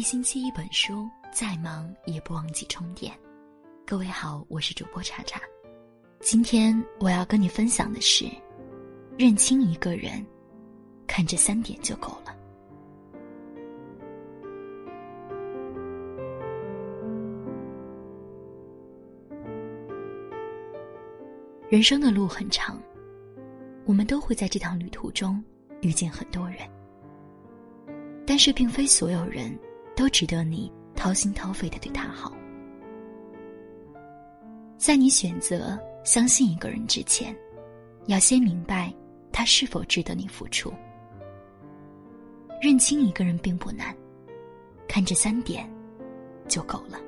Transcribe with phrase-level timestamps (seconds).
[0.00, 3.12] 一星期一本书，再忙也不忘记充电。
[3.86, 5.38] 各位好，我是主播查查。
[6.20, 8.24] 今天我要跟你分享的是，
[9.18, 10.24] 认清一个人，
[11.06, 12.34] 看这三点就够了。
[21.68, 22.80] 人生的路很长，
[23.84, 25.44] 我们都会在这趟旅途中
[25.82, 26.60] 遇见很多人，
[28.26, 29.54] 但是并非所有人
[30.00, 32.32] 都值得你掏心掏肺的对他好。
[34.78, 37.36] 在你选择相信一个人之前，
[38.06, 38.90] 要先明白
[39.30, 40.72] 他是否值得你付出。
[42.62, 43.94] 认清一个人并不难，
[44.88, 45.70] 看这三点
[46.48, 46.98] 就够了。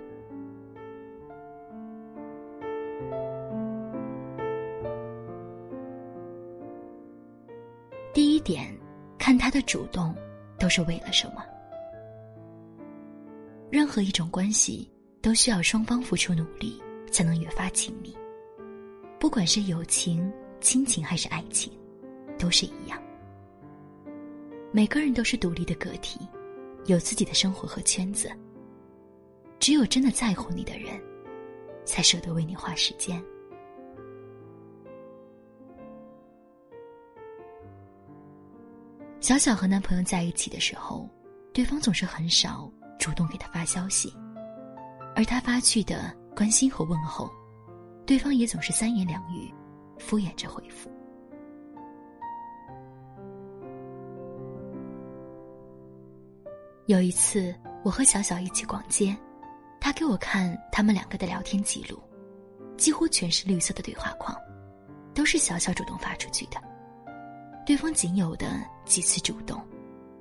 [8.13, 8.71] 第一点，
[9.17, 10.15] 看他的主动
[10.59, 11.43] 都是为了什么。
[13.73, 14.89] 任何一种关系
[15.21, 16.81] 都需要双方付出努力。
[17.13, 18.17] 才能越发亲密。
[19.21, 21.71] 不管是友情、亲情还是爱情，
[22.39, 23.01] 都是一样。
[24.73, 26.27] 每个人都是独立的个体，
[26.87, 28.31] 有自己的生活和圈子。
[29.61, 30.99] 只有真的在乎你的人，
[31.85, 33.23] 才舍得为你花时间。
[39.21, 41.09] 小小和男朋友在一起的时候，
[41.53, 42.69] 对方总是很少
[43.03, 44.15] 主动给他发消息，
[45.17, 46.15] 而他发去的。
[46.35, 47.31] 关心和问候，
[48.07, 49.53] 对方也总是三言两语，
[49.99, 50.91] 敷衍着回复。
[56.87, 59.15] 有一次，我和小小一起逛街，
[59.79, 62.01] 他给我看他们两个的聊天记录，
[62.79, 64.35] 几乎全是绿色的对话框，
[65.13, 66.57] 都是小小主动发出去的。
[67.67, 69.63] 对方仅有的几次主动，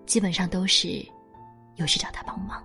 [0.05, 0.89] 基本上都是
[1.77, 2.61] 有事找他帮忙。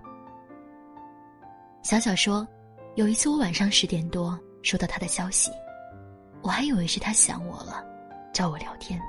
[1.83, 2.47] 小小说。
[2.95, 5.51] 有一次，我晚上十点多收到他的消息，
[6.41, 7.85] 我还以为是他想我了，
[8.33, 8.99] 找我聊天，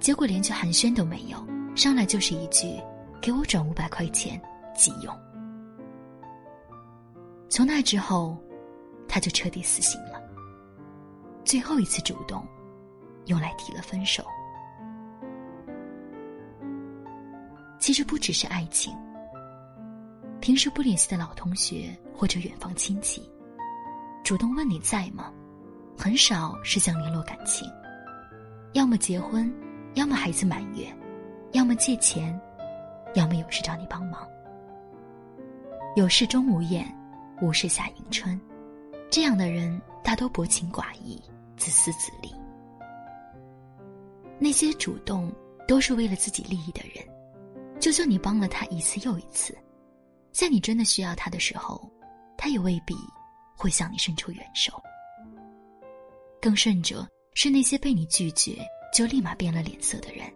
[0.00, 1.36] 结果连句寒暄都没有，
[1.76, 2.80] 上来就是一句
[3.20, 4.40] “给我转五百块钱，
[4.74, 5.14] 急用”。
[7.50, 8.34] 从那之后，
[9.06, 10.18] 他就彻底死心了。
[11.44, 12.42] 最后一次主动，
[13.26, 14.24] 用来提了分手。
[17.78, 18.96] 其实不只是爱情。
[20.46, 23.28] 平时不联系的老同学或者远方亲戚，
[24.22, 25.32] 主动问你在吗？
[25.98, 27.68] 很少是想联络感情，
[28.72, 29.52] 要么结婚，
[29.94, 30.86] 要么孩子满月，
[31.50, 32.40] 要么借钱，
[33.16, 34.24] 要么有事找你帮忙。
[35.96, 36.86] 有事钟无艳，
[37.42, 38.40] 无事夏迎春，
[39.10, 41.20] 这样的人大都薄情寡义、
[41.56, 42.32] 自私自利。
[44.38, 45.28] 那些主动
[45.66, 47.04] 都是为了自己利益的人，
[47.80, 49.52] 就算你帮了他一次又一次。
[50.36, 51.90] 在你真的需要他的时候，
[52.36, 52.94] 他也未必
[53.56, 54.70] 会向你伸出援手。
[56.42, 58.58] 更甚者是那些被你拒绝
[58.92, 60.30] 就立马变了脸色的人，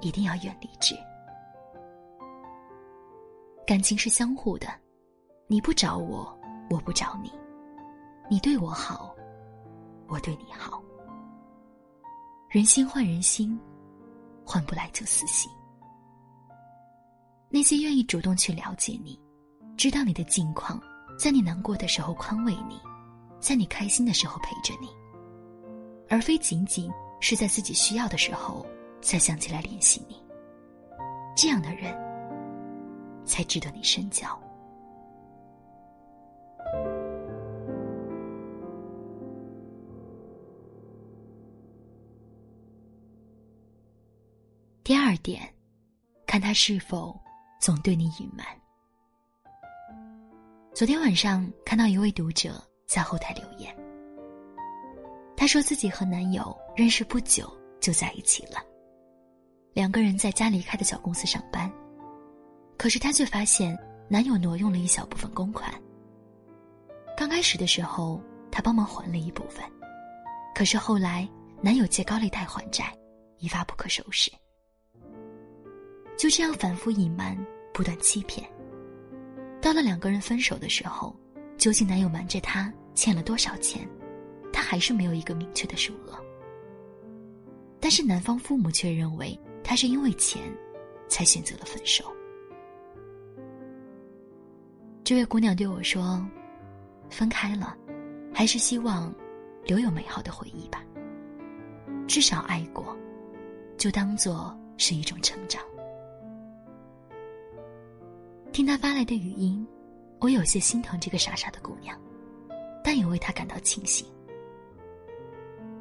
[0.00, 0.94] 一定要远离之。
[3.66, 4.68] 感情是相互的，
[5.48, 6.38] 你不找我，
[6.70, 7.28] 我不找你；
[8.30, 9.12] 你对我好，
[10.06, 10.80] 我对你好。
[12.48, 13.58] 人心换人心，
[14.46, 15.50] 换不来就死心。
[17.48, 19.20] 那些愿意主动去了解你。
[19.76, 20.80] 知道你的近况，
[21.18, 22.80] 在你难过的时候宽慰你，
[23.38, 24.88] 在你开心的时候陪着你，
[26.08, 26.90] 而非仅仅
[27.20, 28.64] 是在自己需要的时候
[29.02, 30.16] 才想起来联系你。
[31.36, 31.94] 这样的人，
[33.26, 34.26] 才值得你深交。
[44.82, 45.42] 第二点，
[46.26, 47.18] 看他是否
[47.60, 48.46] 总对你隐瞒。
[50.74, 53.72] 昨天晚上看到一位读者在后台留言，
[55.36, 58.58] 她说自己和男友认识不久就在一起了，
[59.72, 61.70] 两个人在家离开的小公司上班，
[62.76, 63.78] 可是她却发现
[64.08, 65.72] 男友挪用了一小部分公款。
[67.16, 68.20] 刚开始的时候，
[68.50, 69.64] 她帮忙还了一部分，
[70.56, 71.28] 可是后来
[71.62, 72.92] 男友借高利贷还债，
[73.38, 74.28] 一发不可收拾，
[76.18, 77.38] 就这样反复隐瞒，
[77.72, 78.44] 不断欺骗。
[79.64, 81.16] 到了两个人分手的时候，
[81.56, 83.88] 究竟男友瞒着她欠了多少钱，
[84.52, 86.22] 她还是没有一个明确的数额。
[87.80, 90.42] 但是男方父母却认为他是因为钱，
[91.08, 92.04] 才选择了分手。
[95.02, 96.22] 这位姑娘对我说
[97.08, 97.74] ：“分开了，
[98.34, 99.14] 还是希望
[99.64, 100.84] 留有美好的回忆吧。
[102.06, 102.94] 至少爱过，
[103.78, 105.62] 就当做是一种成长。”
[108.54, 109.66] 听他发来的语音，
[110.20, 112.00] 我有些心疼这个傻傻的姑娘，
[112.84, 114.06] 但也为她感到庆幸。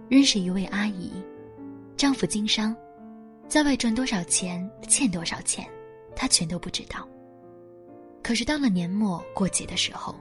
[0.10, 1.12] 认识一位阿姨，
[1.96, 2.76] 丈夫经商，
[3.48, 5.70] 在外赚多少钱，欠多少钱，
[6.16, 7.08] 她全都不知道。
[8.24, 10.16] 可是到了年末过节的时候，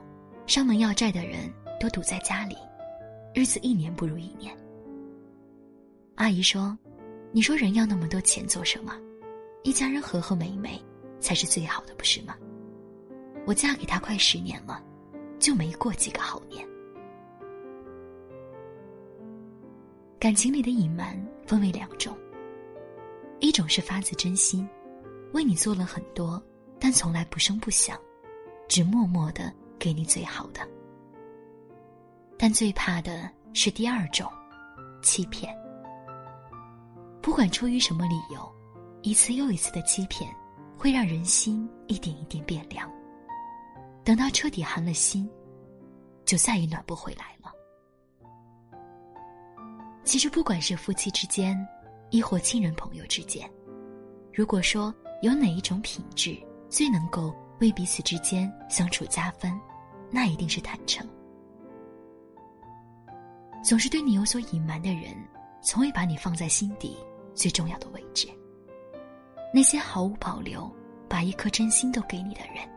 [0.45, 2.55] 上门要债的人都堵在家里，
[3.33, 4.55] 日子一年不如一年。
[6.17, 6.77] 阿姨说
[7.33, 8.95] ：“你说人要那么多钱做什么？
[9.63, 10.79] 一家人和和美美
[11.23, 12.35] 才是最好的，不是吗？
[13.47, 14.83] 我嫁给他快十年了，
[15.39, 16.67] 就没过几个好年。”
[20.19, 21.17] 感情里的隐瞒
[21.47, 22.15] 分为两种，
[23.39, 24.67] 一种是发自真心，
[25.33, 26.41] 为你做了很多。
[26.79, 27.97] 但从来不声不响，
[28.67, 30.67] 只默默的给你最好的。
[32.37, 34.29] 但最怕的是第二种，
[35.01, 35.55] 欺骗。
[37.21, 38.53] 不管出于什么理由，
[39.01, 40.29] 一次又一次的欺骗，
[40.77, 42.89] 会让人心一点一点变凉。
[44.03, 45.29] 等到彻底寒了心，
[46.25, 47.51] 就再也暖不回来了。
[50.03, 51.57] 其实，不管是夫妻之间，
[52.09, 53.49] 亦或亲人朋友之间，
[54.33, 56.37] 如果说有哪一种品质，
[56.69, 59.57] 最能够为彼此之间相处加分，
[60.11, 61.07] 那一定是坦诚。
[63.63, 65.15] 总是对你有所隐瞒的人，
[65.61, 66.97] 从未把你放在心底
[67.33, 68.27] 最重要的位置。
[69.55, 70.67] 那些毫无保留
[71.07, 72.67] 把一颗真心都给你的人，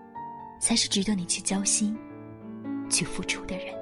[0.60, 1.96] 才是值得你去交心、
[2.90, 3.74] 去付出的人。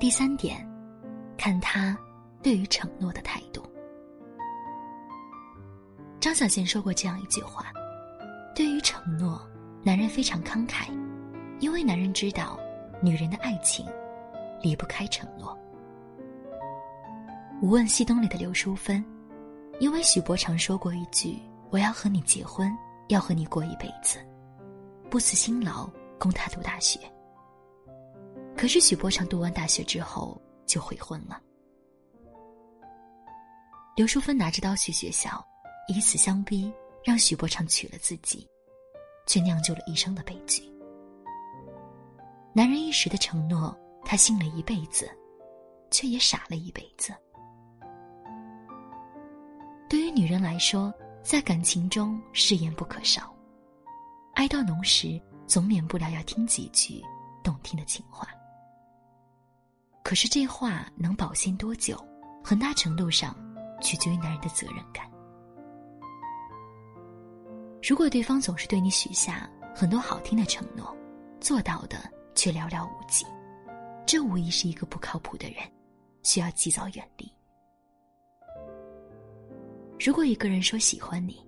[0.00, 0.66] 第三点，
[1.36, 1.94] 看他
[2.42, 3.62] 对于承诺的态度。
[6.20, 7.72] 张小娴说过这样一句话
[8.54, 9.40] ：“对于承诺，
[9.82, 10.88] 男人非常慷慨，
[11.60, 12.60] 因为男人知道，
[13.00, 13.86] 女人的爱情
[14.60, 15.56] 离不开承诺。”
[17.62, 19.02] 《无问西东》里的刘淑芬，
[19.78, 21.38] 因为许伯常说过一句
[21.70, 22.70] ：“我要和你结婚，
[23.08, 24.18] 要和你过一辈子，
[25.08, 25.88] 不辞辛劳
[26.18, 27.00] 供他读大学。”
[28.54, 31.40] 可是许伯常读完大学之后就悔婚了。
[33.96, 35.42] 刘淑芬拿着刀去学校，
[35.90, 36.72] 以此相逼，
[37.02, 38.48] 让许伯常娶了自己，
[39.26, 40.62] 却酿就了一生的悲剧。
[42.52, 45.10] 男人一时的承诺，他信了一辈子，
[45.90, 47.12] 却也傻了一辈子。
[49.88, 50.94] 对于女人来说，
[51.24, 53.34] 在感情中誓言不可少，
[54.34, 57.02] 爱到浓时，总免不了要听几句
[57.42, 58.28] 动听的情话。
[60.04, 61.98] 可是这话能保鲜多久，
[62.44, 63.34] 很大程度上
[63.82, 65.09] 取决于男人的责任感。
[67.82, 70.94] 如果对方总是对你许下很多好听的承诺，
[71.40, 71.98] 做到的
[72.34, 73.24] 却寥寥无几，
[74.06, 75.56] 这无疑是一个不靠谱的人，
[76.22, 77.30] 需要及早远离。
[79.98, 81.44] 如果一个人说喜欢你，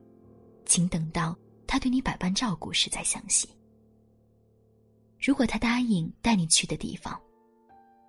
[0.65, 1.37] 请等到
[1.67, 3.49] 他对你百般照顾时再相信。
[5.21, 7.21] 如果他答应带你去的地方，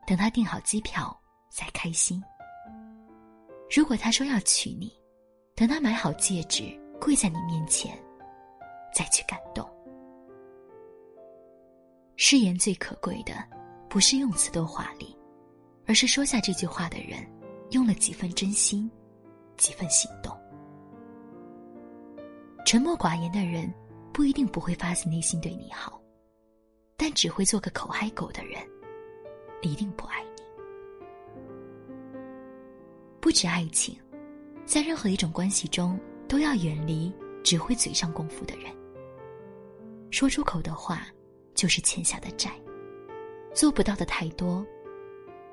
[0.07, 1.15] 等他订好机票，
[1.49, 2.23] 再开心。
[3.75, 4.91] 如果他说要娶你，
[5.55, 6.63] 等他买好戒指，
[6.99, 7.97] 跪在你面前，
[8.93, 9.67] 再去感动。
[12.15, 13.33] 誓言最可贵的，
[13.89, 15.15] 不是用词多华丽，
[15.85, 17.25] 而是说下这句话的人，
[17.71, 18.89] 用了几分真心，
[19.57, 20.35] 几分行动。
[22.65, 23.73] 沉默寡言的人，
[24.13, 25.99] 不一定不会发自内心对你好，
[26.95, 28.61] 但只会做个口嗨狗的人。
[29.61, 30.43] 一定不爱你。
[33.21, 33.97] 不止爱情，
[34.65, 35.97] 在任何一种关系中，
[36.27, 38.73] 都要远离只会嘴上功夫的人。
[40.13, 41.07] 说出口的话，
[41.55, 42.51] 就是欠下的债；
[43.51, 44.63] 做不到的太多，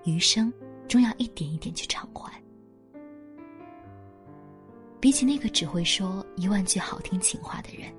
[0.05, 0.53] 余生
[0.87, 2.31] 终要一点一点去偿还。
[5.01, 7.91] 比起那个只会说一万句好听情话的人，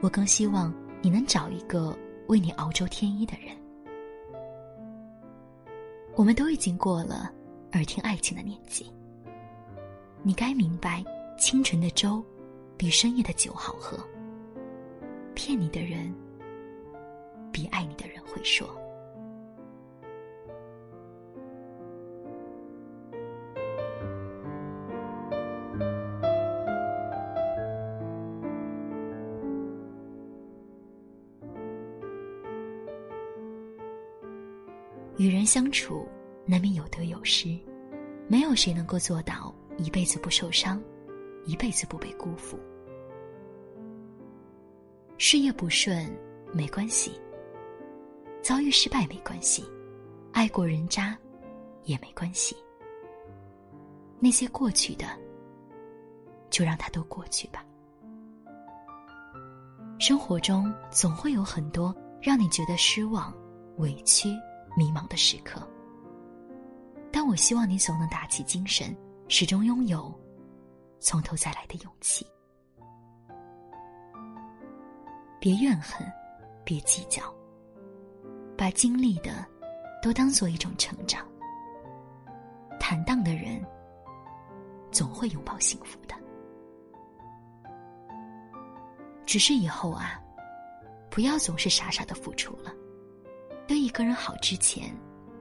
[0.00, 0.72] 我更希望
[1.02, 1.94] 你能找一个
[2.28, 3.54] 为你熬粥添衣的人。
[6.16, 7.30] 我们都已经过了
[7.72, 8.90] 耳听爱情的年纪，
[10.22, 11.04] 你该明白，
[11.38, 12.24] 清晨的粥
[12.78, 13.98] 比深夜的酒好喝。
[15.34, 16.14] 骗你的人，
[17.52, 18.68] 比爱你的人会说。
[35.18, 36.08] 与人相处，
[36.44, 37.56] 难免有得有失，
[38.26, 40.82] 没有谁能够做到一辈子不受伤，
[41.44, 42.58] 一辈子不被辜负。
[45.24, 46.12] 事业不顺
[46.52, 47.12] 没关系，
[48.42, 49.64] 遭遇失败没关系，
[50.32, 51.16] 爱过人渣
[51.84, 52.56] 也没关系。
[54.18, 55.06] 那些过去的，
[56.50, 57.64] 就让它都过去吧。
[60.00, 63.32] 生活中总会有很多让你觉得失望、
[63.76, 64.28] 委屈、
[64.76, 65.62] 迷茫的时刻，
[67.12, 68.92] 但我希望你总能打起精神，
[69.28, 70.12] 始终拥有
[70.98, 72.26] 从头再来的勇气。
[75.42, 76.06] 别怨恨，
[76.62, 77.20] 别计较，
[78.56, 79.44] 把经历的
[80.00, 81.26] 都当做一种成长。
[82.78, 83.60] 坦荡的人
[84.92, 86.14] 总会拥抱幸福的。
[89.26, 90.22] 只是以后啊，
[91.10, 92.72] 不要总是傻傻的付出了。
[93.66, 94.96] 对一个人好之前，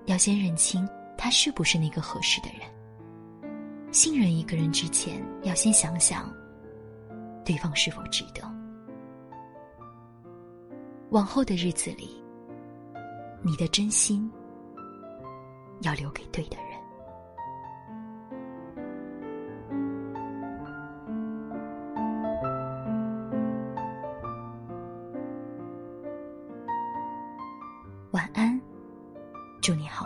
[0.08, 0.84] 要先认清
[1.16, 3.94] 他是不是那个合适的人。
[3.94, 6.28] 信任一个人之前，要先想想
[7.46, 8.61] 对方是否值得。
[11.12, 12.24] 往后的日子里，
[13.42, 14.32] 你的真心
[15.82, 16.72] 要留给对的人。
[28.12, 28.58] 晚安，
[29.62, 30.06] 祝你好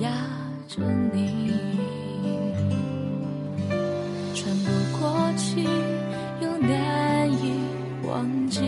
[0.00, 0.10] 压
[0.68, 1.50] 着你，
[4.34, 5.66] 喘不过气，
[6.42, 7.54] 又难以
[8.06, 8.60] 忘记，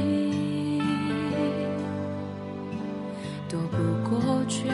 [3.46, 3.76] 躲不
[4.08, 4.68] 过去，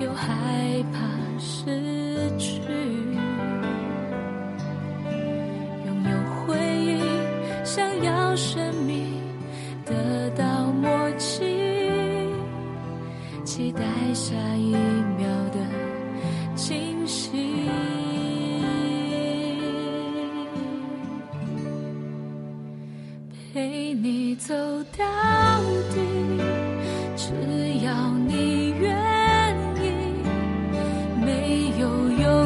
[0.00, 0.98] 又害怕
[1.38, 1.64] 失
[2.38, 2.62] 去，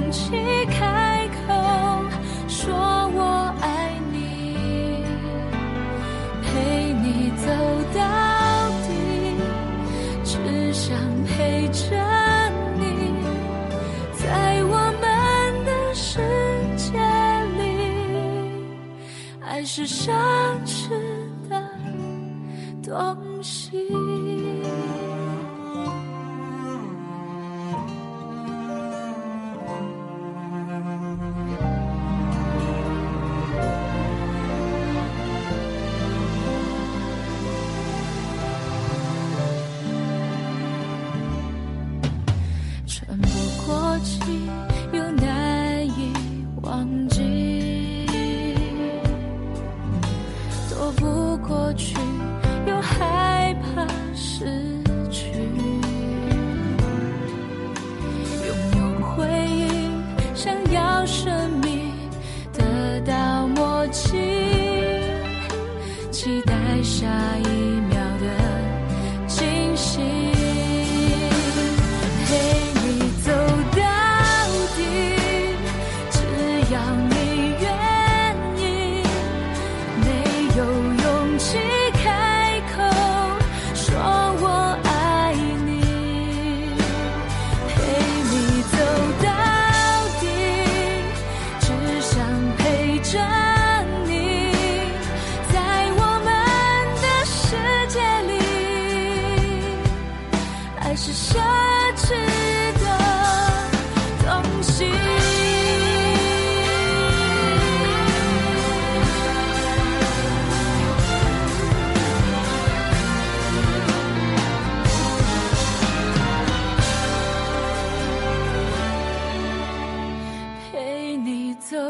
[0.09, 0.31] 勇气
[0.71, 1.53] 开口
[2.49, 5.05] 说我爱你
[6.43, 7.47] 陪你走
[7.95, 8.01] 到
[8.87, 8.89] 底
[10.25, 11.95] 只想陪着
[12.79, 13.13] 你
[14.15, 16.21] 在我们的世
[16.75, 16.99] 界
[17.59, 17.69] 里
[19.43, 20.38] 爱是生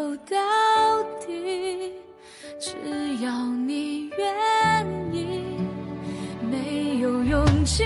[0.08, 1.92] 不到底
[2.58, 2.72] 只
[3.22, 5.44] 要你愿意
[6.50, 7.84] 没有勇气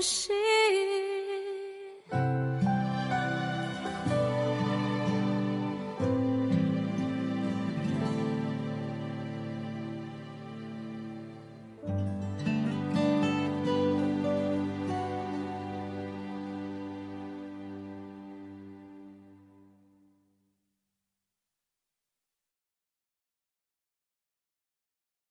[0.00, 0.34] 心